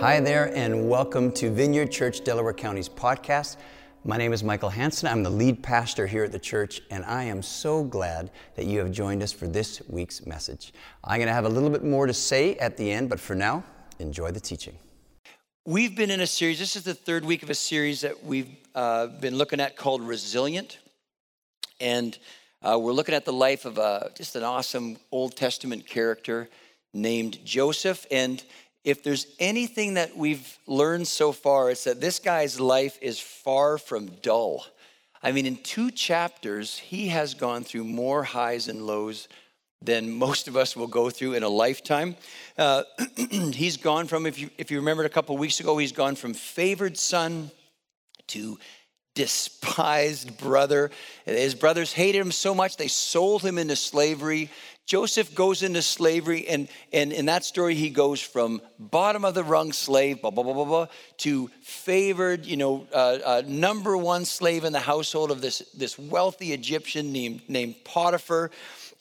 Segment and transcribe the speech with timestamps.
[0.00, 3.56] Hi there, and welcome to Vineyard Church Delaware County's podcast.
[4.04, 5.08] My name is Michael Hanson.
[5.08, 8.78] I'm the lead pastor here at the church, and I am so glad that you
[8.80, 10.74] have joined us for this week's message.
[11.02, 13.34] I'm going to have a little bit more to say at the end, but for
[13.34, 13.64] now,
[13.98, 14.76] enjoy the teaching.
[15.64, 18.54] We've been in a series, this is the third week of a series that we've
[18.74, 20.78] uh, been looking at called Resilient.
[21.80, 22.18] And
[22.60, 26.50] uh, we're looking at the life of a, just an awesome Old Testament character
[26.92, 28.06] named Joseph.
[28.10, 28.44] And
[28.86, 33.78] if there's anything that we've learned so far, it's that this guy's life is far
[33.78, 34.64] from dull.
[35.20, 39.26] I mean, in two chapters, he has gone through more highs and lows
[39.82, 42.14] than most of us will go through in a lifetime.
[42.56, 42.84] Uh,
[43.52, 46.32] he's gone from, if you, if you remembered a couple weeks ago, he's gone from
[46.32, 47.50] favored son
[48.28, 48.56] to
[49.16, 50.92] despised brother.
[51.24, 54.50] His brothers hated him so much they sold him into slavery.
[54.86, 59.42] Joseph goes into slavery, and, and in that story, he goes from bottom of the
[59.42, 60.86] rung slave, blah, blah, blah, blah, blah,
[61.18, 65.98] to favored, you know, uh, uh, number one slave in the household of this, this
[65.98, 68.52] wealthy Egyptian named, named Potiphar.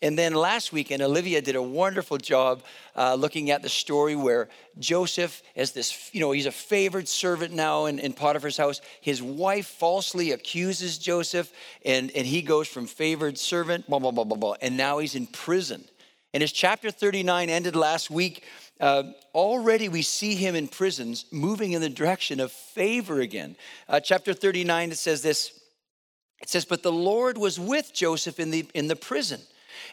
[0.05, 2.61] And then last weekend, Olivia did a wonderful job
[2.95, 7.55] uh, looking at the story where Joseph, as this, you know, he's a favored servant
[7.55, 8.81] now in, in Potiphar's house.
[9.01, 11.51] His wife falsely accuses Joseph,
[11.83, 14.53] and, and he goes from favored servant, blah, blah, blah, blah, blah.
[14.61, 15.83] And now he's in prison.
[16.35, 18.43] And as chapter 39 ended last week,
[18.79, 23.55] uh, already we see him in prisons moving in the direction of favor again.
[23.89, 25.59] Uh, chapter 39, it says this
[26.43, 29.41] it says, But the Lord was with Joseph in the, in the prison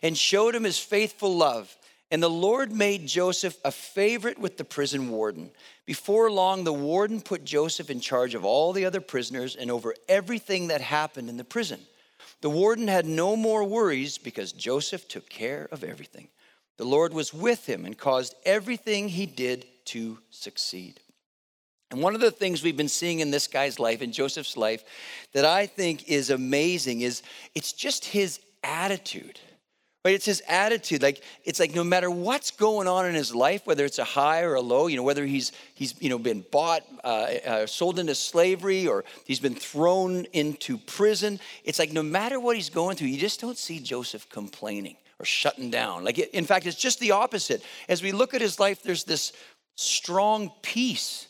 [0.03, 1.75] and showed him his faithful love.
[2.11, 5.51] And the Lord made Joseph a favorite with the prison warden.
[5.87, 9.95] Before long, the warden put Joseph in charge of all the other prisoners and over
[10.09, 11.81] everything that happened in the prison.
[12.43, 16.29] The warden had no more worries because Joseph took care of everything.
[16.77, 21.01] The Lord was with him and caused everything he did to succeed.
[21.91, 24.83] And one of the things we've been seeing in this guy's life, in Joseph's life,
[25.33, 27.23] that I think is amazing is
[27.55, 29.39] it's just his attitude.
[30.05, 30.14] Right?
[30.14, 31.01] It's his attitude.
[31.01, 34.42] Like it's like no matter what's going on in his life, whether it's a high
[34.42, 38.01] or a low, you know, whether he's he's you know been bought, uh, uh, sold
[38.01, 41.39] into slavery, or he's been thrown into prison.
[41.64, 45.24] It's like no matter what he's going through, you just don't see Joseph complaining or
[45.24, 46.02] shutting down.
[46.02, 47.62] Like in fact, it's just the opposite.
[47.89, 49.33] As we look at his life, there's this
[49.77, 51.29] strong peace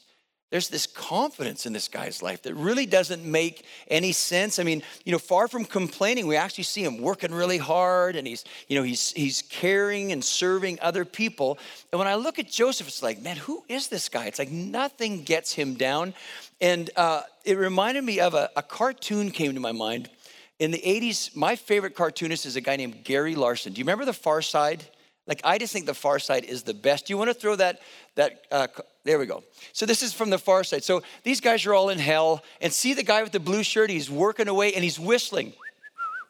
[0.52, 4.58] there's this confidence in this guy's life that really doesn't make any sense.
[4.58, 8.26] I mean, you know, far from complaining, we actually see him working really hard and
[8.26, 11.58] he's, you know, he's he's caring and serving other people.
[11.90, 14.26] And when I look at Joseph, it's like, man, who is this guy?
[14.26, 16.12] It's like nothing gets him down.
[16.60, 20.10] And uh, it reminded me of a, a cartoon came to my mind.
[20.58, 23.72] In the 80s, my favorite cartoonist is a guy named Gary Larson.
[23.72, 24.84] Do you remember The Far Side?
[25.26, 27.06] Like, I just think The Far Side is the best.
[27.06, 27.80] Do you want to throw that,
[28.16, 28.66] that uh,
[29.04, 29.42] there we go.
[29.72, 30.84] So this is from the far side.
[30.84, 33.90] So these guys are all in hell, and see the guy with the blue shirt,
[33.90, 35.54] he's working away and he's whistling,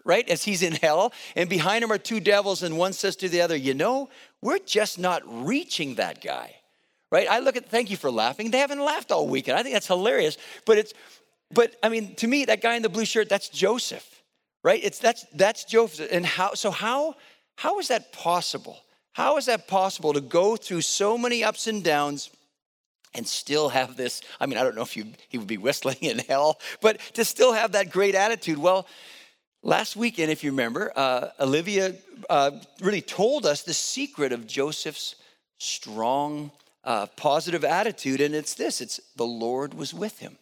[0.05, 0.29] right?
[0.29, 1.13] As he's in hell.
[1.37, 4.09] And behind him are two devils, and one says to the other, You know,
[4.41, 6.57] we're just not reaching that guy.
[7.11, 7.29] Right?
[7.29, 8.51] I look at thank you for laughing.
[8.51, 9.59] They haven't laughed all weekend.
[9.59, 10.39] I think that's hilarious.
[10.65, 10.95] But it's
[11.53, 14.23] but I mean, to me, that guy in the blue shirt, that's Joseph.
[14.65, 14.83] Right?
[14.83, 16.09] It's that's that's Joseph.
[16.11, 17.17] And how so how
[17.57, 18.79] how is that possible?
[19.13, 22.31] How is that possible to go through so many ups and downs?
[23.15, 24.23] And still have this.
[24.41, 27.25] I mean, I don't know if you, he would be whistling in hell, but to
[27.25, 28.59] still have that great attitude.
[28.59, 28.87] Well,
[29.63, 31.95] last weekend, if you remember, uh, Olivia
[32.29, 35.17] uh, really told us the secret of Joseph's
[35.59, 36.51] strong,
[36.85, 40.39] uh, positive attitude, and it's this it's the Lord was with him.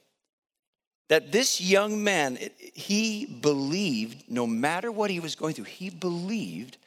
[1.08, 2.38] That this young man,
[2.72, 6.78] he believed, no matter what he was going through, he believed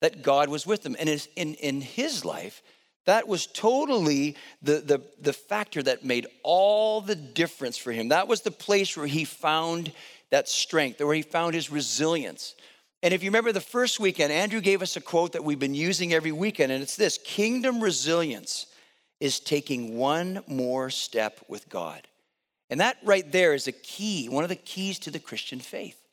[0.00, 0.94] that God was with him.
[0.98, 2.62] And in, in his life,
[3.06, 8.08] that was totally the, the, the factor that made all the difference for him.
[8.08, 9.92] That was the place where he found
[10.30, 12.54] that strength, where he found his resilience.
[13.02, 15.74] And if you remember the first weekend, Andrew gave us a quote that we've been
[15.74, 18.66] using every weekend, and it's this Kingdom resilience
[19.20, 22.06] is taking one more step with God.
[22.70, 26.03] And that right there is a key, one of the keys to the Christian faith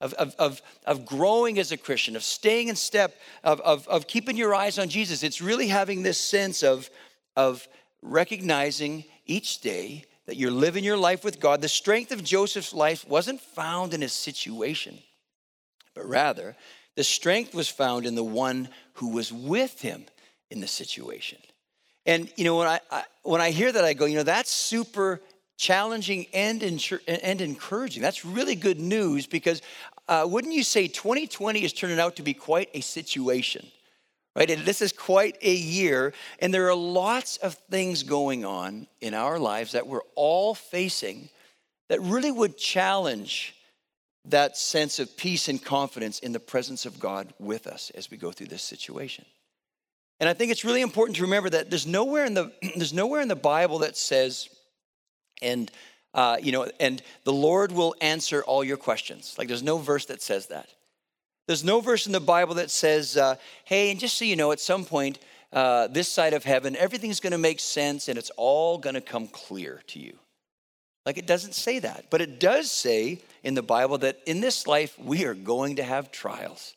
[0.00, 4.06] of, of, of, of growing as a Christian, of staying in step, of, of, of
[4.06, 5.22] keeping your eyes on Jesus.
[5.22, 6.88] It's really having this sense of,
[7.36, 7.66] of
[8.02, 11.60] recognizing each day that you're living your life with God.
[11.60, 14.98] The strength of Joseph's life wasn't found in his situation,
[15.94, 16.54] but rather
[16.96, 20.04] the strength was found in the one who was with him
[20.50, 21.38] in the situation.
[22.06, 24.50] And you know, when I, I when I hear that, I go, you know, that's
[24.50, 25.20] super
[25.58, 28.00] challenging and, and encouraging.
[28.00, 29.60] That's really good news because
[30.08, 33.66] uh, wouldn't you say 2020 is turning out to be quite a situation?
[34.38, 34.50] right?
[34.50, 39.12] And this is quite a year, and there are lots of things going on in
[39.12, 41.28] our lives that we're all facing
[41.88, 43.56] that really would challenge
[44.26, 48.16] that sense of peace and confidence in the presence of God with us as we
[48.16, 49.24] go through this situation.
[50.20, 53.20] And I think it's really important to remember that there's nowhere in the there's nowhere
[53.20, 54.48] in the Bible that says,
[55.42, 55.70] and
[56.14, 59.34] uh, you know, and the Lord will answer all your questions.
[59.38, 60.68] Like there's no verse that says that.
[61.46, 64.52] There's no verse in the Bible that says, uh, hey, and just so you know,
[64.52, 65.18] at some point,
[65.52, 69.00] uh, this side of heaven, everything's going to make sense and it's all going to
[69.00, 70.18] come clear to you.
[71.06, 72.06] Like it doesn't say that.
[72.10, 75.82] But it does say in the Bible that in this life, we are going to
[75.82, 76.74] have trials.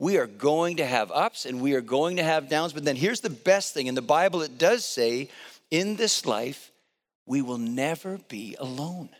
[0.00, 2.72] We are going to have ups and we are going to have downs.
[2.72, 5.28] But then here's the best thing in the Bible, it does say,
[5.70, 6.71] in this life,
[7.26, 9.10] we will never be alone.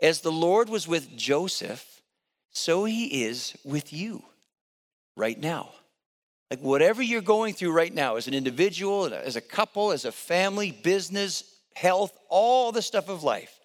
[0.00, 2.02] As the Lord was with Joseph,
[2.50, 4.22] so he is with you
[5.16, 5.70] right now.
[6.50, 10.12] Like whatever you're going through right now, as an individual, as a couple, as a
[10.12, 11.44] family, business,
[11.74, 13.58] health, all the stuff of life,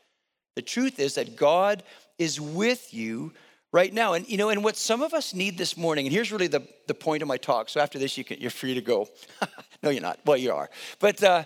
[0.55, 1.83] the truth is that God
[2.17, 3.31] is with you
[3.71, 4.13] right now.
[4.13, 6.67] And you know, and what some of us need this morning, and here's really the,
[6.87, 7.69] the point of my talk.
[7.69, 9.07] So after this, you can, you're free to go.
[9.83, 10.19] no, you're not.
[10.25, 10.69] Well, you are.
[10.99, 11.43] But uh,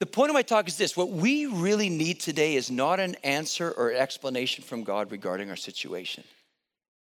[0.00, 3.14] the point of my talk is this what we really need today is not an
[3.24, 6.24] answer or explanation from God regarding our situation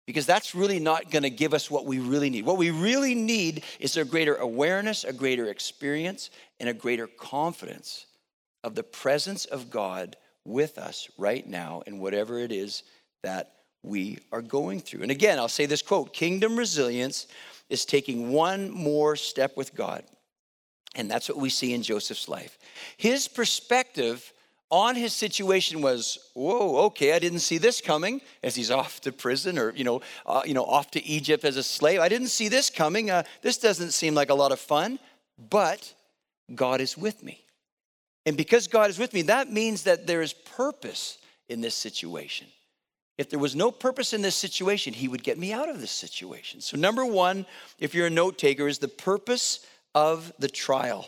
[0.09, 2.43] because that's really not going to give us what we really need.
[2.43, 8.07] What we really need is a greater awareness, a greater experience, and a greater confidence
[8.63, 10.15] of the presence of God
[10.45, 12.81] with us right now in whatever it is
[13.21, 13.51] that
[13.83, 15.03] we are going through.
[15.03, 17.27] And again, I'll say this quote Kingdom resilience
[17.69, 20.03] is taking one more step with God.
[20.95, 22.57] And that's what we see in Joseph's life.
[22.97, 24.33] His perspective
[24.71, 29.11] on his situation was, whoa, okay, I didn't see this coming as he's off to
[29.11, 31.99] prison or, you know, uh, you know off to Egypt as a slave.
[31.99, 33.09] I didn't see this coming.
[33.09, 34.99] Uh, this doesn't seem like a lot of fun,
[35.49, 35.93] but
[36.53, 37.43] God is with me.
[38.25, 42.47] And because God is with me, that means that there is purpose in this situation.
[43.17, 45.91] If there was no purpose in this situation, he would get me out of this
[45.91, 46.61] situation.
[46.61, 47.45] So, number one,
[47.77, 49.65] if you're a note taker, is the purpose
[49.95, 51.07] of the trial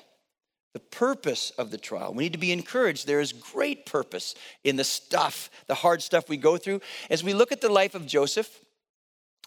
[0.74, 2.14] the purpose of the trial.
[2.14, 3.06] We need to be encouraged.
[3.06, 6.82] There is great purpose in the stuff, the hard stuff we go through.
[7.10, 8.60] As we look at the life of Joseph,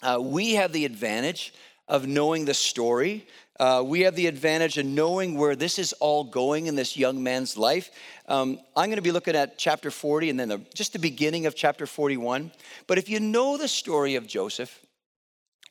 [0.02, 1.54] uh, we have the advantage
[1.88, 3.26] of knowing the story.
[3.58, 7.22] Uh, we have the advantage of knowing where this is all going in this young
[7.22, 7.90] man's life.
[8.28, 11.46] Um, I'm going to be looking at chapter 40 and then the, just the beginning
[11.46, 12.52] of chapter 41.
[12.86, 14.84] But if you know the story of Joseph,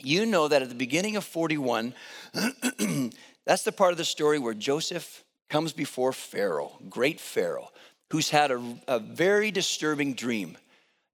[0.01, 1.93] you know that at the beginning of 41,
[3.45, 7.71] that's the part of the story where Joseph comes before Pharaoh, great Pharaoh,
[8.11, 10.57] who's had a, a very disturbing dream.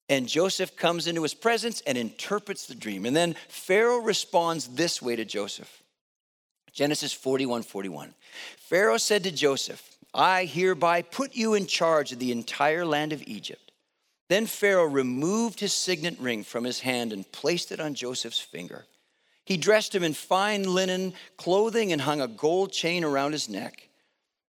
[0.07, 3.05] And Joseph comes into his presence and interprets the dream.
[3.05, 5.83] And then Pharaoh responds this way to Joseph
[6.71, 8.13] Genesis 41 41.
[8.57, 13.23] Pharaoh said to Joseph, I hereby put you in charge of the entire land of
[13.27, 13.71] Egypt.
[14.29, 18.85] Then Pharaoh removed his signet ring from his hand and placed it on Joseph's finger.
[19.49, 23.89] He dressed him in fine linen clothing and hung a gold chain around his neck.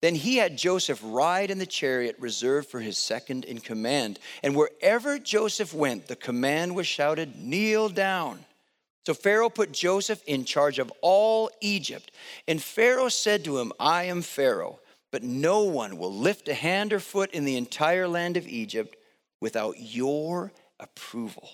[0.00, 4.18] Then he had Joseph ride in the chariot reserved for his second in command.
[4.42, 8.46] And wherever Joseph went, the command was shouted, Kneel down.
[9.04, 12.10] So Pharaoh put Joseph in charge of all Egypt.
[12.48, 14.80] And Pharaoh said to him, I am Pharaoh,
[15.12, 18.96] but no one will lift a hand or foot in the entire land of Egypt
[19.42, 21.50] without your approval.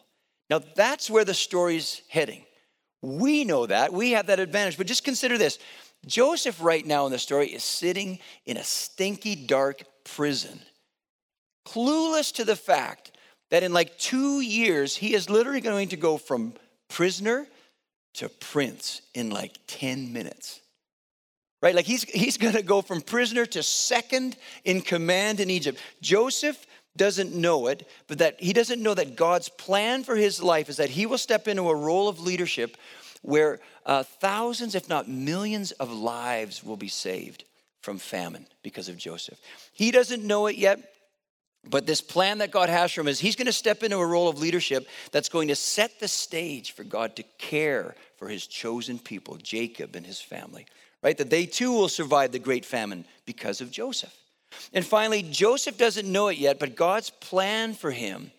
[0.49, 2.45] Now that's where the story's heading.
[3.03, 3.93] We know that.
[3.93, 4.79] We have that advantage.
[4.79, 5.59] But just consider this
[6.07, 10.61] Joseph, right now in the story, is sitting in a stinky, dark prison,
[11.67, 13.13] clueless to the fact
[13.51, 16.55] that in like two years, he is literally going to go from
[16.89, 17.47] prisoner
[18.15, 20.61] to prince in like 10 minutes.
[21.61, 21.75] Right?
[21.75, 25.79] Like he's, he's going to go from prisoner to second in command in Egypt.
[26.01, 30.69] Joseph doesn't know it, but that he doesn't know that God's plan for his life
[30.69, 32.77] is that he will step into a role of leadership
[33.23, 37.45] where uh, thousands, if not millions, of lives will be saved
[37.81, 39.39] from famine because of Joseph.
[39.73, 40.93] He doesn't know it yet,
[41.69, 44.07] but this plan that God has for him is he's going to step into a
[44.07, 48.47] role of leadership that's going to set the stage for God to care for his
[48.47, 50.67] chosen people, Jacob and his family,
[51.03, 51.17] right?
[51.17, 54.15] That they too will survive the great famine because of Joseph.
[54.73, 58.31] And finally, Joseph doesn't know it yet, but God's plan for him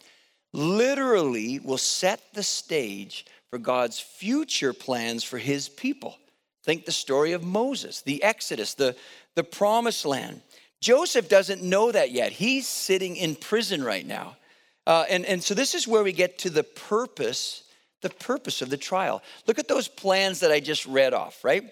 [0.54, 6.18] literally will set the stage for God's future plans for his people.
[6.64, 8.96] Think the story of Moses, the Exodus, the,
[9.36, 10.42] the promised land.
[10.82, 12.32] Joseph doesn't know that yet.
[12.32, 14.38] He's sitting in prison right now.
[14.86, 17.64] Uh, and, and so this is where we get to the purpose
[18.04, 19.24] the purpose of the trial.
[19.48, 21.64] Look at those plans that I just read off, right?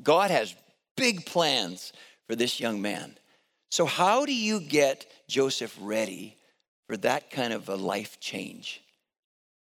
[0.00, 0.54] God has
[0.96, 1.92] big plans
[2.28, 3.16] for this young man.
[3.72, 6.36] So, how do you get Joseph ready
[6.88, 8.82] for that kind of a life change?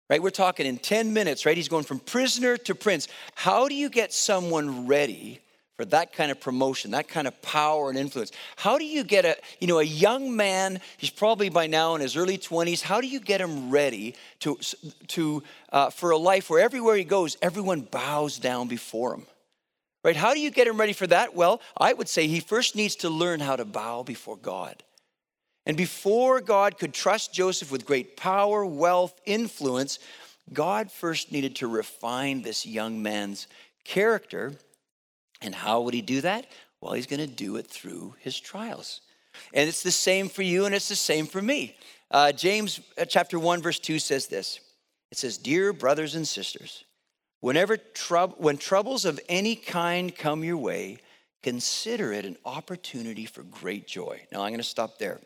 [0.10, 0.20] Right?
[0.20, 1.56] We're talking in 10 minutes, right?
[1.56, 3.08] He's going from prisoner to prince.
[3.36, 5.40] How do you get someone ready
[5.78, 8.32] for that kind of promotion, that kind of power and influence?
[8.56, 12.02] How do you get a, you know, a young man, he's probably by now in
[12.02, 14.58] his early 20s, how do you get him ready to,
[15.10, 19.28] to, uh, for a life where everywhere he goes, everyone bows down before him?
[20.04, 20.16] Right?
[20.16, 21.36] How do you get him ready for that?
[21.36, 24.84] Well, I would say he first needs to learn how to bow before God.
[25.66, 30.00] And before God could trust Joseph with great power, wealth, influence,
[30.52, 33.48] God first needed to refine this young man's
[33.86, 34.54] character.
[35.42, 36.48] And how would he do that?
[36.82, 39.02] Well, he's going to do it through his trials.
[39.54, 41.78] And it's the same for you, and it's the same for me.
[42.10, 44.60] Uh, James uh, chapter 1, verse 2 says this
[45.12, 46.84] It says, Dear brothers and sisters,
[47.42, 51.00] Whenever trou- when troubles of any kind come your way,
[51.44, 54.22] consider it an opportunity for great joy.
[54.32, 55.20] Now, I'm going to stop there.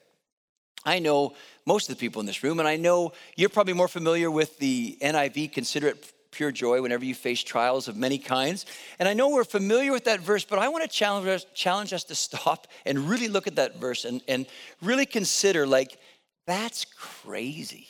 [0.85, 1.33] I know
[1.65, 4.57] most of the people in this room, and I know you're probably more familiar with
[4.59, 8.65] the NIV, consider it pure joy whenever you face trials of many kinds.
[8.99, 11.91] And I know we're familiar with that verse, but I want to challenge us, challenge
[11.91, 14.45] us to stop and really look at that verse and, and
[14.81, 15.97] really consider like,
[16.45, 17.87] that's crazy.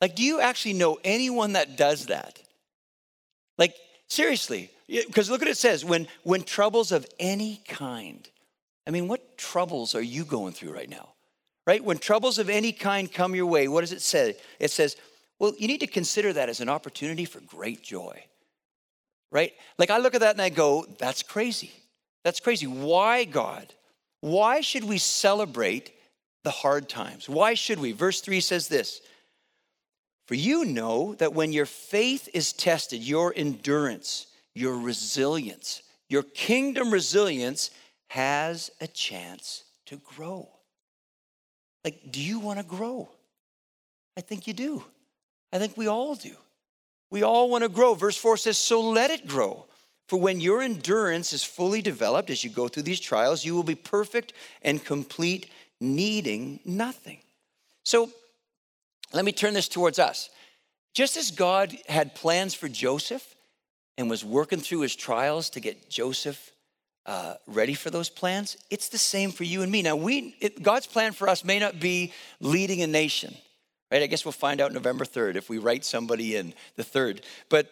[0.00, 2.40] Like, do you actually know anyone that does that?
[3.60, 3.76] Like,
[4.08, 8.28] seriously, because look what it says when, when troubles of any kind,
[8.86, 11.10] I mean, what troubles are you going through right now?
[11.66, 11.84] Right?
[11.84, 14.34] When troubles of any kind come your way, what does it say?
[14.58, 14.96] It says,
[15.38, 18.24] well, you need to consider that as an opportunity for great joy.
[19.30, 19.52] Right?
[19.78, 21.70] Like I look at that and I go, that's crazy.
[22.24, 22.66] That's crazy.
[22.66, 23.72] Why, God?
[24.22, 25.92] Why should we celebrate
[26.44, 27.28] the hard times?
[27.28, 27.92] Why should we?
[27.92, 29.02] Verse 3 says this
[30.30, 36.92] for you know that when your faith is tested, your endurance, your resilience, your kingdom
[36.92, 37.72] resilience
[38.06, 40.48] has a chance to grow.
[41.84, 43.08] Like, do you want to grow?
[44.16, 44.84] I think you do.
[45.52, 46.36] I think we all do.
[47.10, 47.94] We all want to grow.
[47.94, 49.66] Verse 4 says, So let it grow.
[50.06, 53.64] For when your endurance is fully developed as you go through these trials, you will
[53.64, 54.32] be perfect
[54.62, 57.18] and complete, needing nothing.
[57.82, 58.10] So
[59.12, 60.30] let me turn this towards us.
[60.94, 63.34] Just as God had plans for Joseph
[63.96, 66.52] and was working through his trials to get Joseph
[67.06, 69.82] uh, ready for those plans, it's the same for you and me.
[69.82, 73.34] Now, we it, God's plan for us may not be leading a nation,
[73.90, 74.02] right?
[74.02, 77.22] I guess we'll find out November 3rd if we write somebody in the 3rd.
[77.48, 77.70] But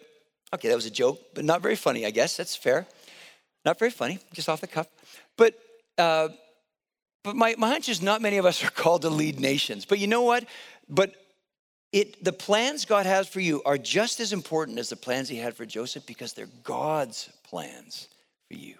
[0.54, 2.36] okay, that was a joke, but not very funny, I guess.
[2.36, 2.86] That's fair.
[3.64, 4.88] Not very funny, just off the cuff.
[5.36, 5.54] But
[5.98, 6.28] uh,
[7.24, 9.84] but my, my hunch is not many of us are called to lead nations.
[9.84, 10.44] But you know what?
[10.88, 11.14] But
[11.92, 15.36] it, the plans God has for you are just as important as the plans he
[15.36, 18.08] had for Joseph because they're God's plans
[18.48, 18.74] for you.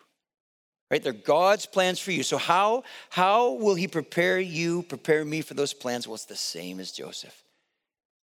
[0.91, 1.03] Right?
[1.03, 2.23] They're God's plans for you.
[2.23, 6.07] So how, how will he prepare you, prepare me for those plans?
[6.07, 7.43] Well, it's the same as Joseph.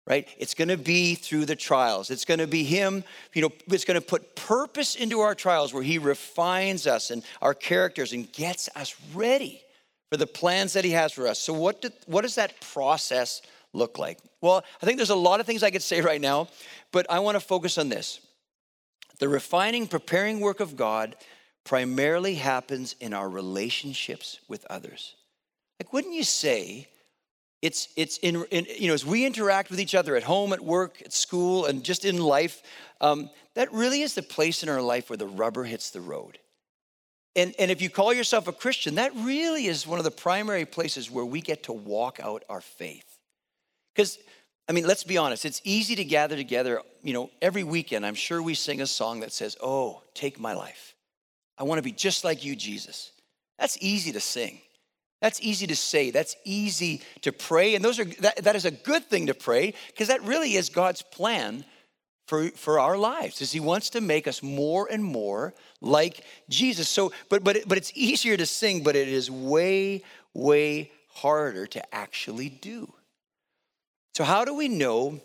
[0.07, 0.27] Right?
[0.37, 2.09] It's going to be through the trials.
[2.09, 3.03] It's going to be him,
[3.33, 7.23] you know, it's going to put purpose into our trials where he refines us and
[7.41, 9.61] our characters and gets us ready
[10.09, 11.39] for the plans that he has for us.
[11.39, 13.41] So what, did, what does that process
[13.73, 14.19] look like?
[14.41, 16.47] Well, I think there's a lot of things I could say right now,
[16.91, 18.19] but I want to focus on this.
[19.19, 21.15] The refining, preparing work of God
[21.63, 25.15] primarily happens in our relationships with others.
[25.79, 26.87] Like, wouldn't you say
[27.61, 30.61] it's, it's in, in you know, as we interact with each other at home, at
[30.61, 32.61] work, at school, and just in life,
[33.01, 36.37] um, that really is the place in our life where the rubber hits the road.
[37.35, 40.65] And, and if you call yourself a Christian, that really is one of the primary
[40.65, 43.06] places where we get to walk out our faith.
[43.97, 44.19] Because,
[44.69, 48.05] I mean, let's be honest, it's easy to gather together, you know, every weekend.
[48.05, 50.93] I'm sure we sing a song that says, Oh, take my life.
[51.57, 53.11] I want to be just like you, Jesus.
[53.57, 54.61] That's easy to sing.
[55.19, 56.11] That's easy to say.
[56.11, 57.73] That's easy to pray.
[57.73, 60.69] And those are that, that is a good thing to pray because that really is
[60.69, 61.65] God's plan
[62.27, 66.87] for, for our lives is he wants to make us more and more like Jesus.
[66.87, 70.03] So, but but but it's easier to sing, but it is way,
[70.35, 72.93] way harder to actually do.
[74.17, 75.19] So, how do we know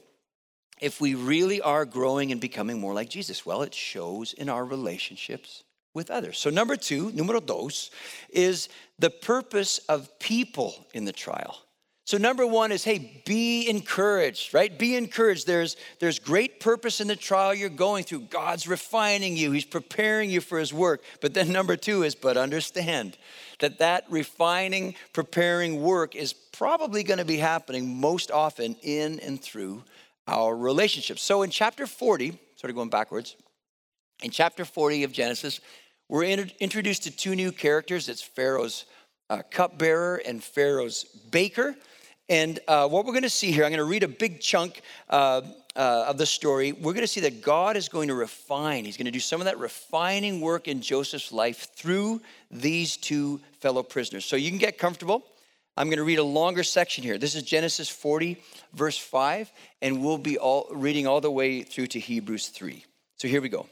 [0.78, 3.46] if we really are growing and becoming more like Jesus?
[3.46, 6.36] Well, it shows in our relationships with others.
[6.36, 7.90] So, number two, numero dos,
[8.28, 8.68] is
[8.98, 11.56] the purpose of people in the trial.
[12.04, 14.76] So, number one is hey, be encouraged, right?
[14.76, 15.46] Be encouraged.
[15.46, 18.22] There's, there's great purpose in the trial you're going through.
[18.22, 21.02] God's refining you, He's preparing you for His work.
[21.20, 23.16] But then, number two is, but understand
[23.60, 29.40] that that refining, preparing work is probably going to be happening most often in and
[29.40, 29.84] through
[30.26, 31.22] our relationships.
[31.22, 33.36] So in chapter 40, sort of going backwards,
[34.22, 35.60] in chapter 40 of Genesis,
[36.08, 38.08] we're introduced to two new characters.
[38.08, 38.86] It's Pharaoh's
[39.30, 41.76] uh, cupbearer and Pharaoh's baker.
[42.28, 44.80] And uh, what we're going to see here, I'm going to read a big chunk
[45.10, 45.42] uh,
[45.74, 46.72] uh, of the story.
[46.72, 48.84] We're going to see that God is going to refine.
[48.84, 53.40] He's going to do some of that refining work in Joseph's life through these two
[53.60, 54.24] fellow prisoners.
[54.24, 55.24] So you can get comfortable.
[55.76, 57.16] I'm going to read a longer section here.
[57.16, 58.40] This is Genesis 40,
[58.74, 59.50] verse 5,
[59.80, 62.84] and we'll be all reading all the way through to Hebrews 3.
[63.16, 63.66] So here we go.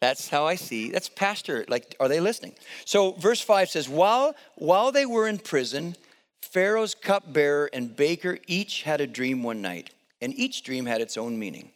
[0.00, 0.90] That's how I see.
[0.90, 1.64] That's pastor.
[1.68, 2.54] Like, are they listening?
[2.84, 5.96] So, verse 5 says, While, while they were in prison,
[6.42, 11.16] Pharaoh's cupbearer and baker each had a dream one night, and each dream had its
[11.16, 11.70] own meaning.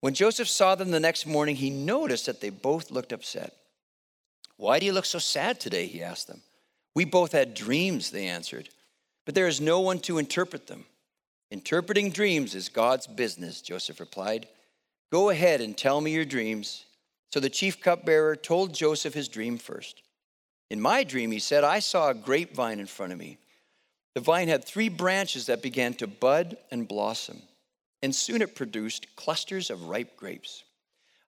[0.00, 3.54] When Joseph saw them the next morning, he noticed that they both looked upset.
[4.56, 5.86] Why do you look so sad today?
[5.86, 6.42] He asked them.
[6.94, 8.68] We both had dreams, they answered,
[9.24, 10.84] but there is no one to interpret them.
[11.50, 14.48] Interpreting dreams is God's business, Joseph replied.
[15.10, 16.84] Go ahead and tell me your dreams
[17.30, 20.02] so the chief cupbearer told Joseph his dream first.
[20.70, 23.38] In my dream, he said, I saw a grapevine in front of me.
[24.14, 27.42] The vine had three branches that began to bud and blossom,
[28.02, 30.64] and soon it produced clusters of ripe grapes.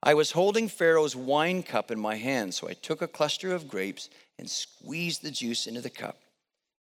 [0.02, 3.69] I was holding Pharaoh's wine cup in my hand, so I took a cluster of
[3.69, 6.19] grapes and squeezed the juice into the cup.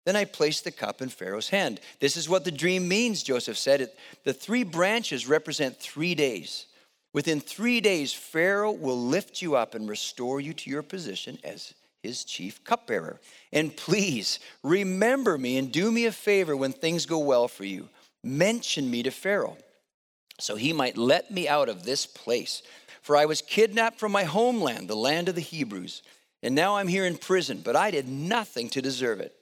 [0.06, 1.80] Then I placed the cup in Pharaoh's hand.
[2.00, 3.90] This is what the dream means, Joseph said.
[4.24, 6.66] The three branches represent three days.
[7.18, 11.74] Within three days, Pharaoh will lift you up and restore you to your position as
[12.00, 13.18] his chief cupbearer.
[13.52, 17.88] And please remember me and do me a favor when things go well for you.
[18.22, 19.56] Mention me to Pharaoh
[20.38, 22.62] so he might let me out of this place.
[23.02, 26.04] For I was kidnapped from my homeland, the land of the Hebrews,
[26.44, 29.34] and now I'm here in prison, but I did nothing to deserve it.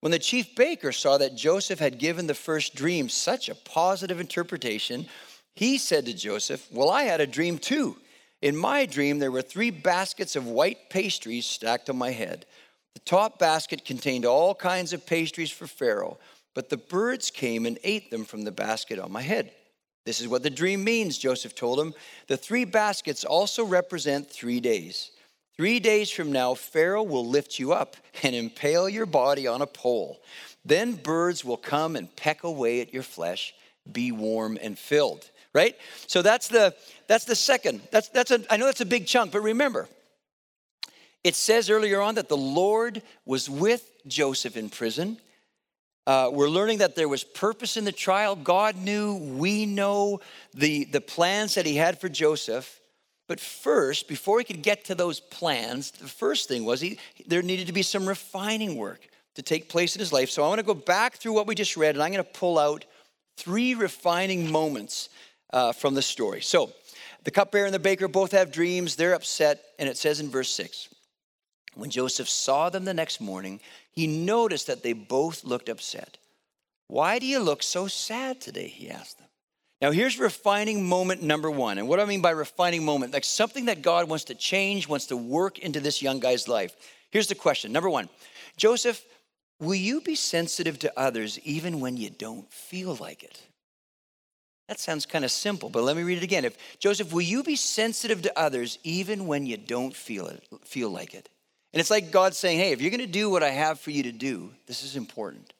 [0.00, 4.18] When the chief baker saw that Joseph had given the first dream such a positive
[4.18, 5.08] interpretation,
[5.54, 7.96] he said to Joseph, Well, I had a dream too.
[8.40, 12.46] In my dream, there were three baskets of white pastries stacked on my head.
[12.94, 16.18] The top basket contained all kinds of pastries for Pharaoh,
[16.54, 19.52] but the birds came and ate them from the basket on my head.
[20.04, 21.94] This is what the dream means, Joseph told him.
[22.26, 25.12] The three baskets also represent three days.
[25.56, 29.66] Three days from now, Pharaoh will lift you up and impale your body on a
[29.66, 30.20] pole.
[30.64, 33.54] Then birds will come and peck away at your flesh.
[33.90, 35.76] Be warm and filled right?
[36.06, 36.74] So that's the
[37.06, 37.82] that's the second.
[37.90, 39.88] That's that's a I know that's a big chunk, but remember,
[41.24, 45.18] it says earlier on that the Lord was with Joseph in prison.
[46.04, 48.34] Uh, we're learning that there was purpose in the trial.
[48.34, 50.20] God knew, we know
[50.52, 52.80] the, the plans that he had for Joseph.
[53.28, 57.40] But first, before he could get to those plans, the first thing was he, there
[57.40, 60.28] needed to be some refining work to take place in his life.
[60.28, 62.30] So I want to go back through what we just read, and I'm going to
[62.30, 62.84] pull out
[63.36, 65.08] three refining moments
[65.52, 66.40] uh, from the story.
[66.40, 66.72] So,
[67.24, 68.96] the cupbearer and the baker both have dreams.
[68.96, 69.62] They're upset.
[69.78, 70.88] And it says in verse 6
[71.74, 73.60] When Joseph saw them the next morning,
[73.90, 76.18] he noticed that they both looked upset.
[76.88, 78.68] Why do you look so sad today?
[78.68, 79.28] He asked them.
[79.80, 81.78] Now, here's refining moment number one.
[81.78, 83.12] And what I mean by refining moment?
[83.12, 86.76] Like something that God wants to change, wants to work into this young guy's life.
[87.10, 88.08] Here's the question Number one
[88.56, 89.04] Joseph,
[89.58, 93.40] will you be sensitive to others even when you don't feel like it?
[94.72, 96.46] That sounds kind of simple, but let me read it again.
[96.46, 100.88] If Joseph, will you be sensitive to others even when you don't feel it, feel
[100.88, 101.28] like it?
[101.74, 103.90] And it's like God saying, "Hey, if you're going to do what I have for
[103.90, 105.52] you to do, this is important."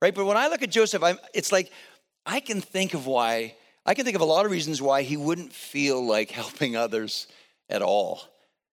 [0.00, 0.14] Right?
[0.14, 1.70] But when I look at Joseph, I'm, it's like
[2.24, 5.18] I can think of why I can think of a lot of reasons why he
[5.18, 7.26] wouldn't feel like helping others
[7.68, 8.22] at all.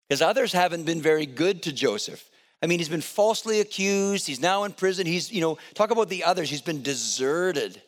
[0.10, 2.28] Because others haven't been very good to Joseph.
[2.63, 4.26] I mean, he's been falsely accused.
[4.26, 5.06] He's now in prison.
[5.06, 6.50] He's, you know, talk about the others.
[6.50, 7.80] He's been deserted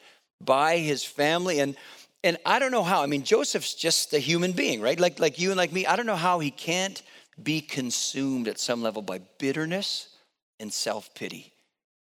[0.41, 1.59] by his family.
[1.59, 1.75] And
[2.23, 3.01] and I don't know how.
[3.01, 4.99] I mean, Joseph's just a human being, right?
[4.99, 5.85] Like, like you and like me.
[5.85, 7.01] I don't know how he can't
[7.41, 10.09] be consumed at some level by bitterness
[10.59, 11.53] and self-pity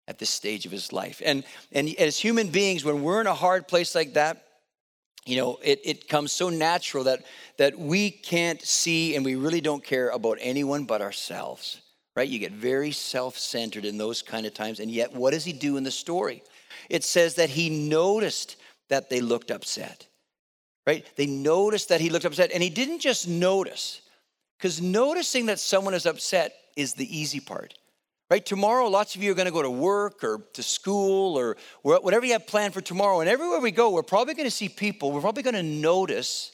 [0.08, 1.22] at this stage of his life.
[1.26, 1.44] And
[1.74, 4.42] and as human beings, when we're in a hard place like that,
[5.26, 7.26] you know, it, it comes so natural that
[7.58, 11.82] that we can't see and we really don't care about anyone but ourselves.
[12.16, 12.30] Right?
[12.30, 14.80] You get very self-centered in those kind of times.
[14.80, 16.42] And yet, what does he do in the story?
[16.90, 18.58] It says that he noticed
[18.90, 20.08] that they looked upset,
[20.86, 21.06] right?
[21.16, 22.52] They noticed that he looked upset.
[22.54, 24.02] And he didn't just notice,
[24.58, 27.74] because noticing that someone is upset is the easy part,
[28.30, 28.46] right?
[28.46, 32.26] Tomorrow, lots of you are going to go to work or to school or whatever
[32.26, 33.22] you have planned for tomorrow.
[33.22, 36.52] And everywhere we go, we're probably going to see people, we're probably going to notice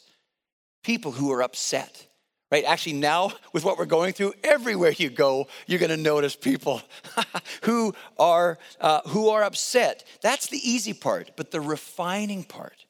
[0.83, 2.07] people who are upset
[2.51, 2.65] right?
[2.65, 6.81] Actually, now with what we're going through, everywhere you go, you're going to notice people
[7.63, 10.03] who are uh, who are upset.
[10.21, 12.85] That's the easy part, but the refining part,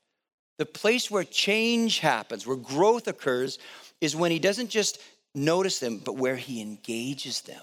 [0.58, 3.60] the place where change happens, where growth occurs,
[4.02, 5.00] is when he doesn't just
[5.36, 7.62] notice them, but where he engages them.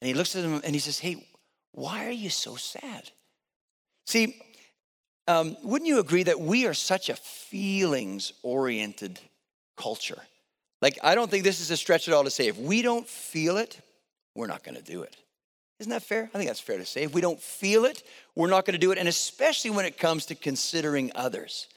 [0.00, 1.26] And he looks at them and he says, "Hey,
[1.72, 3.10] why are you so sad?"
[4.06, 4.40] See.
[5.28, 9.20] Um, wouldn't you agree that we are such a feelings oriented
[9.76, 10.20] culture?
[10.82, 13.08] Like, I don't think this is a stretch at all to say if we don't
[13.08, 13.80] feel it,
[14.34, 15.16] we're not going to do it.
[15.78, 16.28] Isn't that fair?
[16.34, 17.04] I think that's fair to say.
[17.04, 18.02] If we don't feel it,
[18.34, 18.98] we're not going to do it.
[18.98, 21.68] And especially when it comes to considering others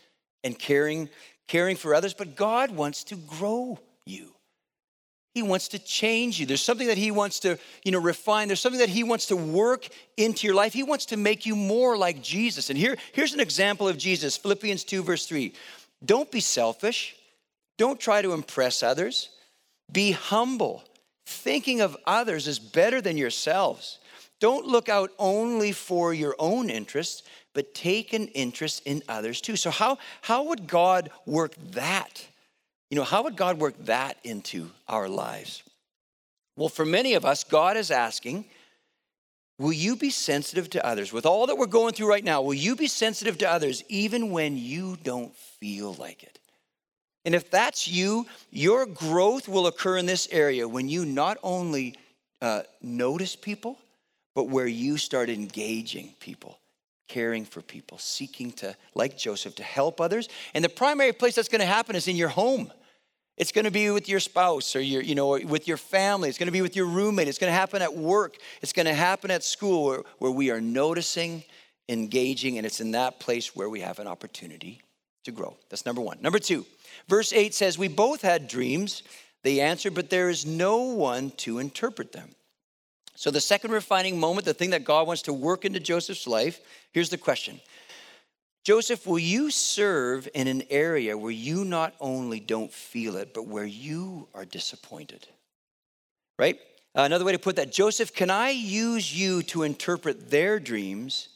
[0.43, 1.09] and caring,
[1.47, 2.13] caring for others.
[2.13, 4.31] But God wants to grow you.
[5.33, 6.45] He wants to change you.
[6.45, 8.47] There's something that he wants to, you know, refine.
[8.47, 9.87] There's something that he wants to work
[10.17, 10.71] into your life.
[10.73, 12.69] He wants to make you more like Jesus.
[12.69, 15.53] And here, here's an example of Jesus, Philippians 2, verse 3.
[16.05, 17.15] Don't be selfish.
[17.77, 19.29] Don't try to impress others.
[19.91, 20.83] Be humble.
[21.25, 23.99] Thinking of others is better than yourselves.
[24.39, 29.55] Don't look out only for your own interests, but take an interest in others too.
[29.55, 32.27] So, how, how would God work that?
[32.89, 35.63] You know, how would God work that into our lives?
[36.57, 38.45] Well, for many of us, God is asking,
[39.57, 41.13] Will you be sensitive to others?
[41.13, 44.31] With all that we're going through right now, will you be sensitive to others even
[44.31, 46.39] when you don't feel like it?
[47.25, 51.95] And if that's you, your growth will occur in this area when you not only
[52.41, 53.79] uh, notice people,
[54.35, 56.59] but where you start engaging people,
[57.07, 60.29] caring for people, seeking to, like Joseph, to help others.
[60.53, 62.71] And the primary place that's going to happen is in your home.
[63.37, 66.29] It's going to be with your spouse or your, you know, with your family.
[66.29, 67.27] It's going to be with your roommate.
[67.27, 68.37] It's going to happen at work.
[68.61, 71.43] It's going to happen at school where, where we are noticing,
[71.89, 74.81] engaging, and it's in that place where we have an opportunity
[75.25, 75.55] to grow.
[75.69, 76.17] That's number one.
[76.21, 76.65] Number two,
[77.07, 79.03] Verse 8 says, We both had dreams.
[79.43, 82.29] They answered, but there is no one to interpret them.
[83.15, 86.59] So, the second refining moment, the thing that God wants to work into Joseph's life,
[86.91, 87.61] here's the question
[88.63, 93.47] Joseph, will you serve in an area where you not only don't feel it, but
[93.47, 95.27] where you are disappointed?
[96.37, 96.59] Right?
[96.95, 101.29] Uh, another way to put that Joseph, can I use you to interpret their dreams,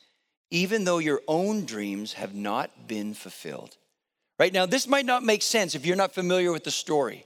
[0.51, 3.77] even though your own dreams have not been fulfilled?
[4.39, 4.53] right?
[4.53, 7.25] Now, this might not make sense if you're not familiar with the story,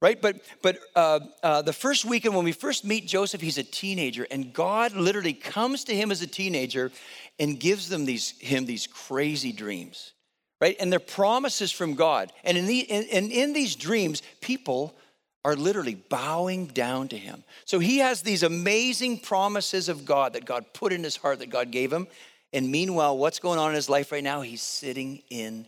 [0.00, 0.20] right?
[0.20, 4.26] But, but uh, uh, the first weekend when we first meet Joseph, he's a teenager,
[4.30, 6.90] and God literally comes to him as a teenager
[7.38, 10.14] and gives them these, him these crazy dreams,
[10.60, 10.76] right?
[10.80, 12.32] And they're promises from God.
[12.42, 14.96] And in, the, in, and in these dreams, people
[15.44, 17.44] are literally bowing down to him.
[17.66, 21.50] So he has these amazing promises of God that God put in his heart, that
[21.50, 22.08] God gave him.
[22.56, 24.40] And meanwhile, what's going on in his life right now?
[24.40, 25.66] He's sitting in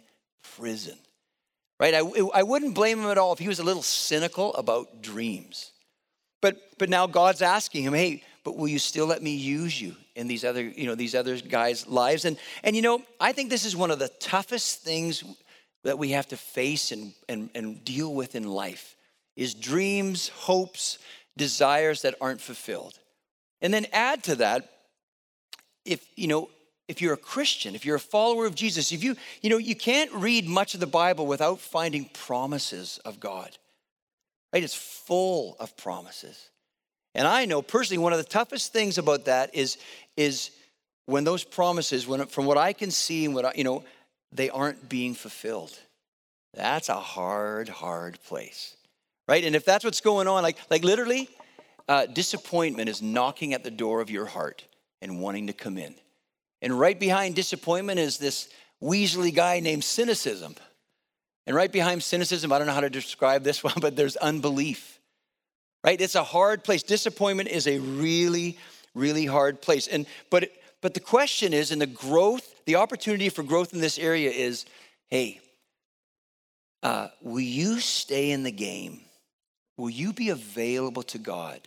[0.57, 0.97] prison.
[1.79, 1.93] Right?
[1.93, 1.99] I,
[2.33, 5.73] I wouldn't blame him at all if he was a little cynical about dreams.
[6.41, 9.97] But, but now God's asking him, hey, but will you still let me use you
[10.17, 12.25] in these other, you know, these other guys' lives?
[12.25, 15.23] And, and you know, I think this is one of the toughest things
[15.85, 18.97] that we have to face and, and, and deal with in life
[19.37, 20.99] is dreams, hopes,
[21.37, 22.99] desires that aren't fulfilled.
[23.61, 24.71] And then add to that,
[25.85, 26.49] if, you know,
[26.89, 29.77] if you're a Christian, if you're a follower of Jesus, if you, you know, you
[29.77, 33.57] can't read much of the Bible without finding promises of God.
[34.53, 34.65] Right?
[34.65, 36.49] It's full of promises.
[37.15, 39.77] And I know personally one of the toughest things about that is,
[40.17, 40.51] is
[41.05, 43.85] when those promises, when, from what I can see and what I, you know,
[44.33, 45.79] they aren't being fulfilled.
[46.55, 48.77] That's a hard, hard place.
[49.27, 49.45] Right?
[49.45, 51.29] And if that's what's going on, like, like literally,
[51.87, 54.65] uh, disappointment is knocking at the door of your heart
[55.03, 55.95] and wanting to come in.
[56.61, 58.49] And right behind disappointment is this
[58.83, 60.55] Weasley guy named cynicism.
[61.47, 64.99] And right behind cynicism, I don't know how to describe this one, but there's unbelief.
[65.85, 66.01] Right?
[66.01, 66.83] It's a hard place.
[66.83, 68.59] Disappointment is a really,
[68.95, 69.87] really hard place.
[69.87, 73.99] And but but the question is, and the growth, the opportunity for growth in this
[73.99, 74.65] area is,
[75.09, 75.41] hey,
[76.83, 79.01] uh, will you stay in the game?
[79.77, 81.61] Will you be available to God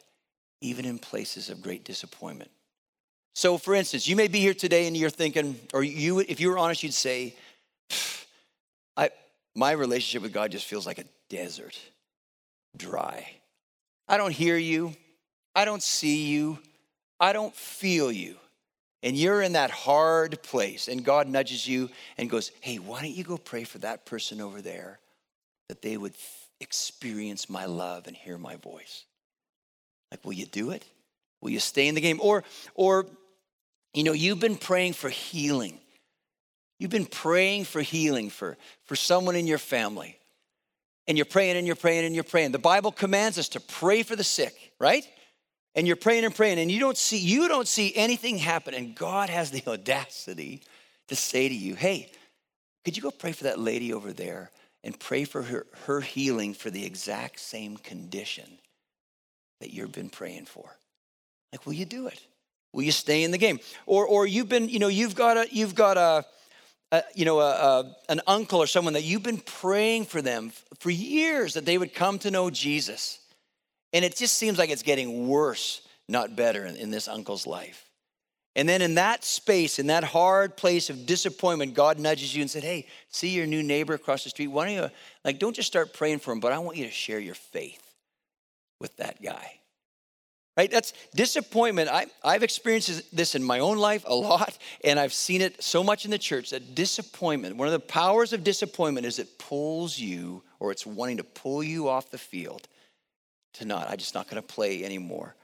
[0.61, 2.51] even in places of great disappointment?
[3.33, 6.49] So, for instance, you may be here today and you're thinking, or you, if you
[6.49, 7.35] were honest, you'd say,
[8.97, 9.09] I,
[9.55, 11.79] my relationship with God just feels like a desert,
[12.75, 13.29] dry.
[14.07, 14.93] I don't hear you.
[15.55, 16.59] I don't see you.
[17.19, 18.35] I don't feel you.
[19.03, 23.15] And you're in that hard place, and God nudges you and goes, Hey, why don't
[23.15, 24.99] you go pray for that person over there
[25.69, 26.13] that they would
[26.59, 29.05] experience my love and hear my voice?
[30.11, 30.85] Like, will you do it?
[31.41, 32.19] Will you stay in the game?
[32.21, 32.43] Or,
[32.75, 33.07] or
[33.93, 35.79] you know, you've been praying for healing.
[36.79, 40.17] You've been praying for healing for, for someone in your family.
[41.07, 42.51] and you're praying and you're praying and you're praying.
[42.51, 45.05] The Bible commands us to pray for the sick, right?
[45.75, 48.95] And you're praying and praying, and you don't see you don't see anything happen, and
[48.95, 50.61] God has the audacity
[51.07, 52.11] to say to you, "Hey,
[52.85, 54.51] could you go pray for that lady over there
[54.83, 58.59] and pray for her, her healing for the exact same condition
[59.59, 60.77] that you've been praying for?"
[61.51, 62.25] Like, will you do it?
[62.73, 63.59] Will you stay in the game?
[63.85, 66.25] Or, or you've been, you know, you've got a, you've got a,
[66.91, 70.51] a you know, a, a, an uncle or someone that you've been praying for them
[70.79, 73.19] for years that they would come to know Jesus.
[73.93, 77.85] And it just seems like it's getting worse, not better in, in this uncle's life.
[78.55, 82.51] And then in that space, in that hard place of disappointment, God nudges you and
[82.51, 84.47] said, Hey, see your new neighbor across the street.
[84.47, 84.89] Why don't you,
[85.23, 87.81] like, don't just start praying for him, but I want you to share your faith
[88.79, 89.60] with that guy
[90.61, 90.69] right?
[90.69, 91.89] That's disappointment.
[91.89, 95.83] I, I've experienced this in my own life a lot, and I've seen it so
[95.83, 99.97] much in the church that disappointment, one of the powers of disappointment is it pulls
[99.97, 102.67] you, or it's wanting to pull you off the field
[103.53, 105.35] to not, I'm just not going to play anymore.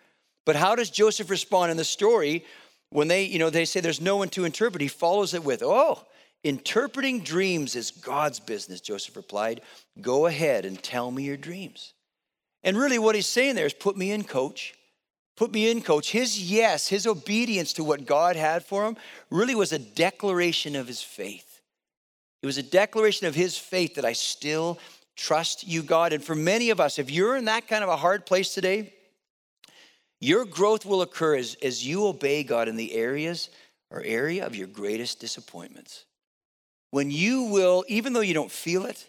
[0.45, 2.45] But how does Joseph respond in the story
[2.91, 4.83] when they, you know, they say there's no one to interpret?
[4.83, 6.05] He follows it with, oh,
[6.43, 9.61] interpreting dreams is God's business, Joseph replied.
[9.99, 11.95] Go ahead and tell me your dreams.
[12.63, 14.76] And really, what he's saying there is put me in, coach.
[15.37, 16.11] Put me in, coach.
[16.11, 18.97] His yes, his obedience to what God had for him
[19.29, 21.61] really was a declaration of his faith.
[22.41, 24.79] It was a declaration of his faith that I still
[25.15, 26.11] trust you, God.
[26.11, 28.93] And for many of us, if you're in that kind of a hard place today,
[30.19, 33.49] your growth will occur as, as you obey God in the areas
[33.91, 36.05] or area of your greatest disappointments.
[36.89, 39.07] When you will, even though you don't feel it,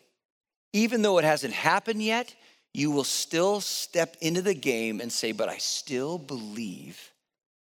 [0.74, 2.34] even though it hasn't happened yet,
[2.78, 7.10] you will still step into the game and say, But I still believe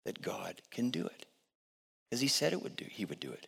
[0.06, 1.26] that God can do it.
[2.10, 3.48] Because he said it would do, he would do it.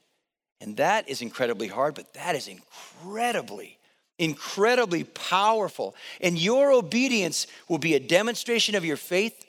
[0.62, 3.80] And that is incredibly hard, but that is incredibly,
[4.18, 5.96] incredibly powerful.
[6.22, 9.44] And your obedience will be a demonstration of your faith,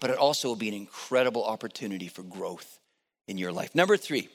[0.00, 2.78] but it also will be an incredible opportunity for growth
[3.26, 3.74] in your life.
[3.74, 4.28] Number three,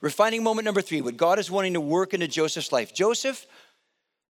[0.00, 2.94] refining moment number three, what God is wanting to work into Joseph's life.
[2.94, 3.46] Joseph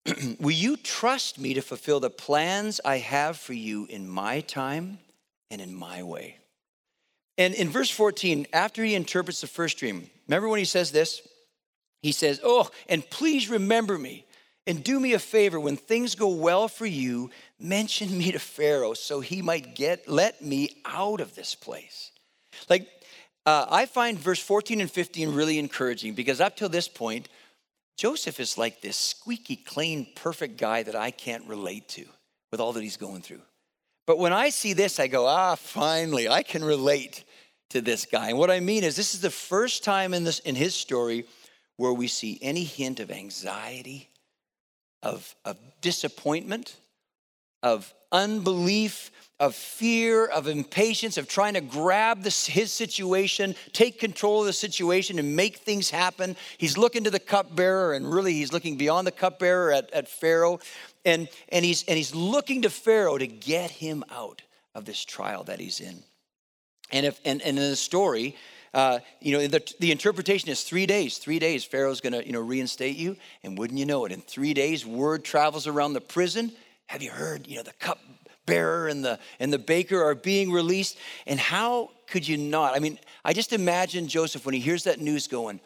[0.39, 4.99] Will you trust me to fulfill the plans I have for you in my time
[5.49, 6.37] and in my way?
[7.37, 11.27] And in verse 14, after he interprets the first dream, remember when he says this?
[12.01, 14.25] He says, Oh, and please remember me
[14.67, 18.93] and do me a favor when things go well for you, mention me to Pharaoh
[18.93, 22.11] so he might get let me out of this place.
[22.69, 22.87] Like
[23.45, 27.27] uh, I find verse 14 and 15 really encouraging because up till this point,
[28.01, 32.03] Joseph is like this squeaky clean, perfect guy that I can't relate to
[32.49, 33.43] with all that he's going through.
[34.07, 37.23] But when I see this, I go, ah, finally, I can relate
[37.69, 38.29] to this guy.
[38.29, 41.25] And what I mean is, this is the first time in, this, in his story
[41.77, 44.09] where we see any hint of anxiety,
[45.03, 46.77] of, of disappointment,
[47.63, 54.41] of unbelief, of fear, of impatience, of trying to grab this, his situation, take control
[54.41, 56.35] of the situation, and make things happen.
[56.57, 60.59] He's looking to the cupbearer, and really he's looking beyond the cupbearer at, at Pharaoh.
[61.05, 64.43] And, and, he's, and he's looking to Pharaoh to get him out
[64.75, 66.03] of this trial that he's in.
[66.91, 68.35] And, if, and, and in the story,
[68.73, 71.17] uh, you know, the, the interpretation is three days.
[71.17, 73.17] Three days, Pharaoh's going to, you know, reinstate you.
[73.43, 76.51] And wouldn't you know it, in three days, word travels around the prison.
[76.91, 78.01] Have you heard, you know, the cup
[78.45, 80.97] bearer and the and the baker are being released?
[81.25, 82.75] And how could you not?
[82.75, 85.61] I mean i just imagine joseph when he hears that news going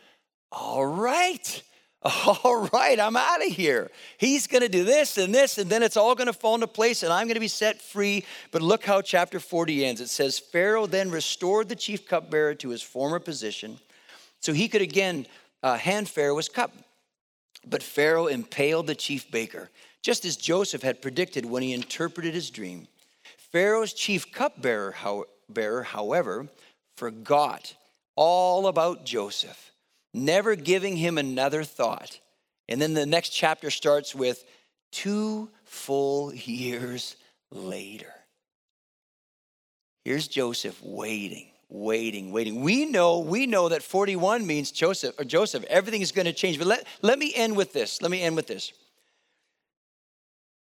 [0.52, 1.64] all right
[2.04, 3.90] all right i'm out of here.
[4.20, 6.68] He's going to do this and this and then it's all going to fall into
[6.68, 8.24] place and i'm going to be set free.
[8.52, 10.02] But look how chapter 40 ends.
[10.02, 13.80] It says pharaoh then restored the chief cupbearer to his former position
[14.42, 15.26] so he could again
[15.64, 16.72] uh, hand pharaoh his cup.
[17.68, 19.72] But pharaoh impaled the chief baker
[20.06, 22.88] just as Joseph had predicted when he interpreted his dream.
[23.52, 26.48] Pharaoh's chief cupbearer, however,
[26.96, 27.74] forgot
[28.16, 29.72] all about Joseph,
[30.14, 32.20] never giving him another thought.
[32.70, 34.46] And then the next chapter starts with
[34.92, 37.16] two full years
[37.50, 38.14] later.
[40.04, 42.62] Here's Joseph waiting, waiting, waiting.
[42.62, 46.60] We know, we know that 41 means Joseph or Joseph, everything is going to change.
[46.60, 48.04] But let, let me end with this.
[48.04, 48.72] Let me end with this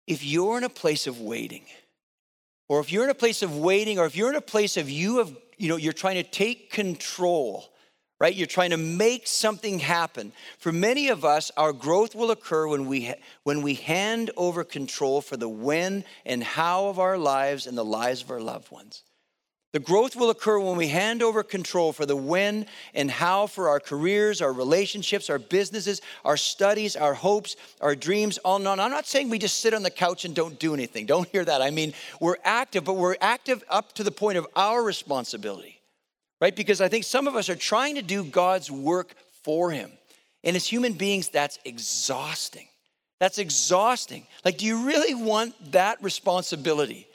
[0.06, 1.64] if you're in a place of waiting,
[2.68, 4.90] or if you're in a place of waiting, or if you're in a place of
[4.90, 7.64] you have, you know, you're trying to take control,
[8.20, 8.34] right?
[8.34, 10.32] You're trying to make something happen.
[10.58, 13.12] For many of us, our growth will occur when we
[13.44, 17.84] when we hand over control for the when and how of our lives and the
[17.84, 19.02] lives of our loved ones.
[19.76, 23.68] The growth will occur when we hand over control for the when and how for
[23.68, 28.80] our careers, our relationships, our businesses, our studies, our hopes, our dreams, all on.
[28.80, 31.04] I'm not saying we just sit on the couch and don't do anything.
[31.04, 31.60] Don't hear that.
[31.60, 35.78] I mean, we're active, but we're active up to the point of our responsibility,
[36.40, 36.56] right?
[36.56, 39.92] Because I think some of us are trying to do God's work for Him.
[40.42, 42.68] And as human beings, that's exhausting.
[43.20, 44.26] That's exhausting.
[44.42, 47.05] Like, do you really want that responsibility?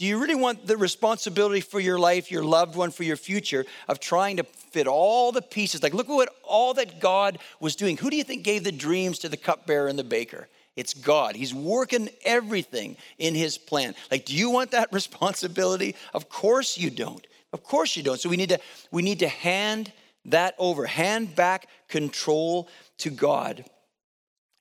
[0.00, 3.66] Do you really want the responsibility for your life, your loved one, for your future
[3.86, 5.82] of trying to fit all the pieces?
[5.82, 7.98] Like, look at what all that God was doing.
[7.98, 10.48] Who do you think gave the dreams to the cupbearer and the baker?
[10.74, 11.36] It's God.
[11.36, 13.94] He's working everything in His plan.
[14.10, 15.94] Like, do you want that responsibility?
[16.14, 17.26] Of course you don't.
[17.52, 18.18] Of course you don't.
[18.18, 18.60] So we need to
[18.90, 19.92] we need to hand
[20.24, 23.66] that over, hand back control to God.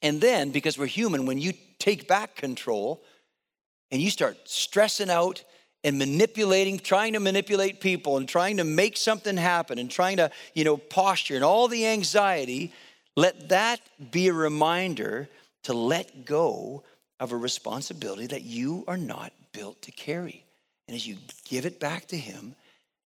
[0.01, 3.01] And then, because we're human, when you take back control,
[3.91, 5.43] and you start stressing out
[5.83, 10.29] and manipulating, trying to manipulate people and trying to make something happen and trying to,
[10.53, 12.73] you know, posture and all the anxiety,
[13.15, 13.79] let that
[14.11, 15.29] be a reminder
[15.63, 16.83] to let go
[17.19, 20.45] of a responsibility that you are not built to carry.
[20.87, 22.55] And as you give it back to Him,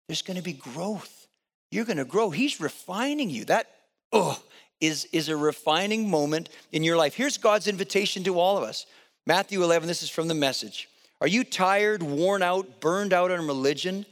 [0.08, 1.28] there's going to be growth.
[1.72, 2.30] You're going to grow.
[2.30, 3.46] He's refining you.
[3.46, 3.68] That,
[4.12, 4.42] oh,
[4.80, 7.14] is, is a refining moment in your life.
[7.14, 8.86] Here's God's invitation to all of us
[9.30, 10.90] Matthew 11, this is from the message.
[11.22, 14.08] Are you tired, worn out, burned out on religion?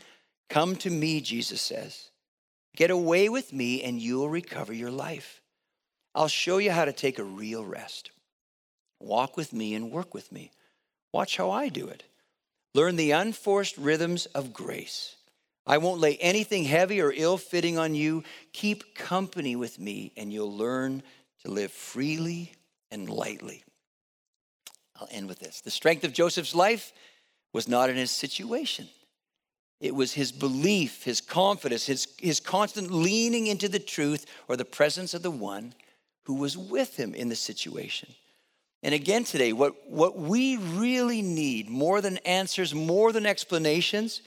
[0.48, 2.12] Come to me, Jesus says.
[2.76, 5.42] Get away with me and you'll recover your life.
[6.14, 8.12] I'll show you how to take a real rest.
[9.00, 10.52] Walk with me and work with me.
[11.12, 12.04] Watch how I do it.
[12.76, 15.16] Learn the unforced rhythms of grace.
[15.66, 18.24] I won't lay anything heavy or ill fitting on you.
[18.54, 21.02] Keep company with me, and you'll learn
[21.44, 22.52] to live freely
[22.92, 23.64] and lightly.
[25.00, 25.62] I'll end with this.
[25.62, 26.92] The strength of Joseph's life
[27.54, 28.88] was not in his situation.
[29.80, 34.66] It was his belief, his confidence, his, his constant leaning into the truth or the
[34.66, 35.74] presence of the one
[36.26, 38.10] who was with him in the situation.
[38.84, 44.22] And again today, what, what we really need more than answers, more than explanations,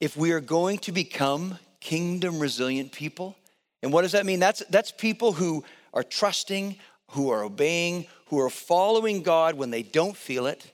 [0.00, 3.36] if we are going to become kingdom resilient people.
[3.82, 4.40] And what does that mean?
[4.40, 6.76] That's, that's people who are trusting,
[7.10, 10.64] who are obeying, who are following God when they don't feel it,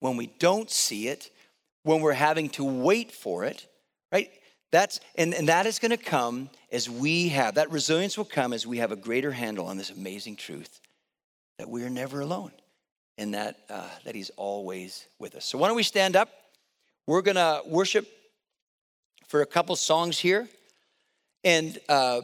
[0.00, 1.30] when we don't see it,
[1.84, 3.66] when we're having to wait for it,
[4.10, 4.28] right?
[4.72, 8.52] That's and, and that is going to come as we have that resilience will come
[8.52, 10.80] as we have a greater handle on this amazing truth
[11.58, 12.52] that we are never alone
[13.16, 15.44] and that uh, that He's always with us.
[15.44, 16.30] So why don't we stand up?
[17.06, 18.08] We're going to worship
[19.28, 20.48] for a couple songs here,
[21.44, 22.22] and uh,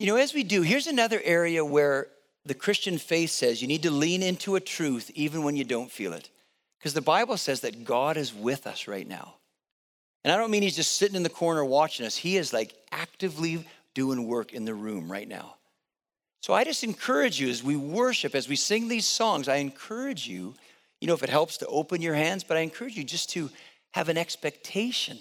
[0.00, 2.08] you know as we do, here's another area where
[2.46, 5.90] the Christian faith says you need to lean into a truth even when you don't
[5.90, 6.30] feel it.
[6.78, 9.34] Because the Bible says that God is with us right now.
[10.22, 12.74] And I don't mean he's just sitting in the corner watching us, he is like
[12.92, 15.54] actively doing work in the room right now.
[16.42, 20.28] So I just encourage you as we worship, as we sing these songs, I encourage
[20.28, 20.54] you,
[21.00, 23.50] you know, if it helps to open your hands, but I encourage you just to
[23.94, 25.18] have an expectation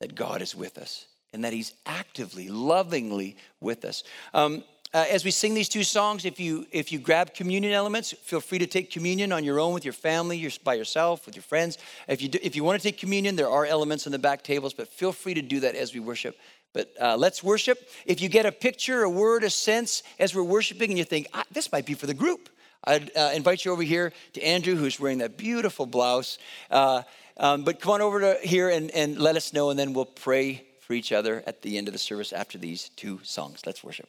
[0.00, 4.02] that God is with us and that he's actively, lovingly with us.
[4.32, 8.12] Um, uh, as we sing these two songs, if you if you grab communion elements,
[8.12, 11.34] feel free to take communion on your own with your family, your, by yourself, with
[11.34, 11.78] your friends.
[12.06, 14.44] If you do, if you want to take communion, there are elements on the back
[14.44, 16.38] tables, but feel free to do that as we worship.
[16.72, 17.78] But uh, let's worship.
[18.06, 21.26] If you get a picture, a word, a sense as we're worshiping, and you think
[21.34, 22.48] ah, this might be for the group,
[22.84, 26.38] I'd uh, invite you over here to Andrew, who's wearing that beautiful blouse.
[26.70, 27.02] Uh,
[27.36, 30.04] um, but come on over to here and, and let us know, and then we'll
[30.04, 33.62] pray for each other at the end of the service after these two songs.
[33.66, 34.08] Let's worship.